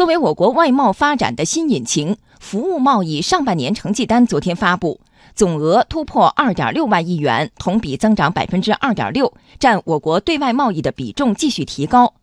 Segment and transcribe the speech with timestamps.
[0.00, 4.98] 作为我国外贸发展的新引擎，服务贸易上半年成绩单昨天发布，
[5.34, 12.14] 总额突破二点六万亿元，同比增长百分之二点六，占我国对外贸易的比重继续提高。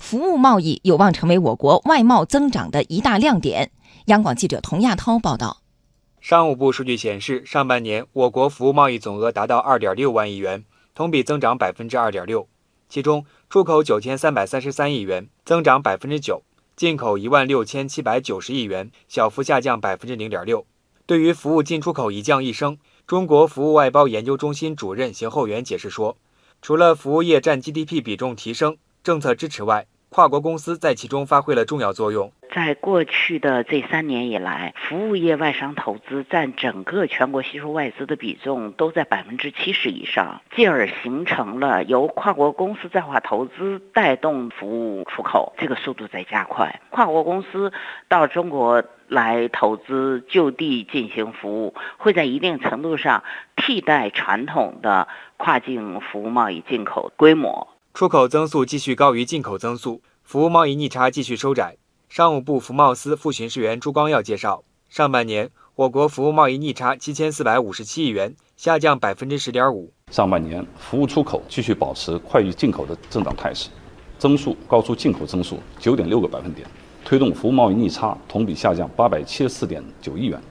[0.00, 3.70] 服务贸易有望成为我国外贸增长的一大亮点。
[4.06, 5.58] 央广记者童亚涛报道。
[6.20, 10.64] 商务部数据显示，上半年我国服务贸易总额达到二点六万亿元，
[10.96, 12.48] 同比增长百分之二点六。
[12.88, 16.42] 其中，出口九千三百三十三亿元，增长百分之九；
[16.80, 20.64] 进口一万六千七百九十亿元，小幅下降百分之零点六。
[21.04, 26.16] 对于服务进出口一降一升，中国服务外包研究中心主任邢厚元解释说，
[26.62, 32.32] 除了服务业占 GDP 比重提升、政策支持外，跨国公司在其中发挥了重要作用。
[32.52, 46.80] 在过去的这三年以来，服务业外商投资占整个全国吸收外资的比重都在百分之七十以上，进而形成了由跨国公司在华投资带动服务出口，这个速度在加快。
[46.90, 47.72] 跨国公司
[48.08, 53.22] 到中国来投资，就地进行服务，会在一定程度上
[53.54, 57.68] 替代传统的跨境服务贸易进口规模。
[58.00, 61.76] 出口增速继续高于进口增速，服务贸易逆差继续收窄。
[62.08, 69.92] 商务部服贸司副巡视员朱光耀介绍，上半年我国服务贸易逆差七千四百五十七亿元，下降百分之十点五。
[70.10, 73.68] 上半年服务出口继续保持快于进口的增长态势，
[74.18, 76.66] 增速高出进口增速九点六个百分点，
[77.04, 80.42] 推动服务贸易逆差同比下降八百七十四点九亿元。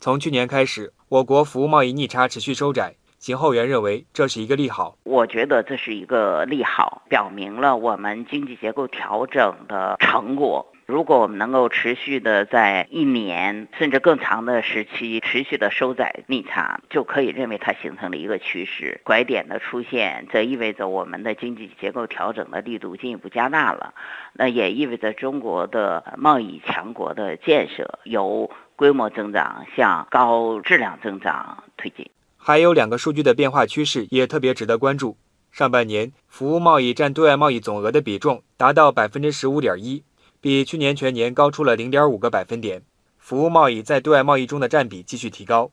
[0.00, 2.96] 从去年开始，我国服务贸易逆差持续收窄。
[3.20, 10.72] 邢厚元认为这是一个利好，我觉得这是一个利好，表明了我们经济结构调整的成果。
[10.86, 19.02] 如果我们能够持续的在一年甚至更长的时期持续的收窄逆差，就可以认为它形成了一个趋势。
[19.04, 23.92] 拐点的出现，则意味着我们的经济结构调整的力度进一步加大了，
[24.32, 32.10] 那也意味着中国的贸易强国的建设由规模增长向高质量增长推进。
[32.42, 35.18] 还有两个数据的变化趋势也特别值得关注。
[35.52, 40.02] 上半年，服务贸易占对外贸易总额的比重达到百分之十五点一，
[40.40, 42.82] 比去年全年高出了零点五个百分点。
[43.18, 45.70] 服务贸易在对外贸易中的占比继续提高。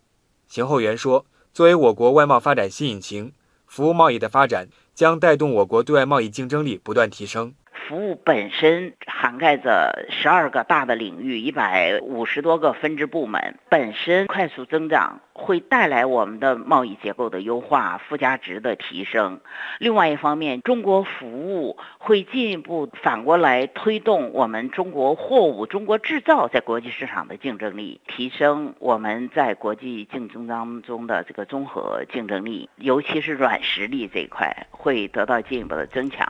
[0.50, 3.32] 邢厚元说：“作为我国外贸发展新引擎，
[3.66, 7.54] 服务贸易的发展将带动我国对外贸易竞争力不断提升。”
[7.88, 19.40] 服务本身涵盖着十二个大的领域，一百五十多个分支部门，本身快速增长会带来我们的贸易结构的优化、附加值的提升。
[19.80, 36.28] 另外一方面，中国服务会进一步反过来推动我们中国货物、中国制造在国际市场的竞争力，提升我们在国际竞争当中的这个综合竞争力，尤其是软实力这一块会得到进一步的增强。